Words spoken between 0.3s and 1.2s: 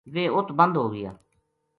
ات بند ہوگیا